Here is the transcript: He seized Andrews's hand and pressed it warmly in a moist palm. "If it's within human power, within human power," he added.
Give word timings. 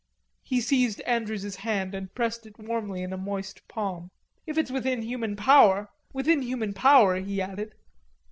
He 0.41 0.61
seized 0.61 0.99
Andrews's 1.01 1.57
hand 1.57 1.93
and 1.93 2.11
pressed 2.15 2.47
it 2.47 2.57
warmly 2.57 3.03
in 3.03 3.13
a 3.13 3.17
moist 3.19 3.61
palm. 3.67 4.09
"If 4.47 4.57
it's 4.57 4.71
within 4.71 5.03
human 5.03 5.35
power, 5.35 5.89
within 6.11 6.41
human 6.41 6.73
power," 6.73 7.17
he 7.19 7.39
added. 7.39 7.75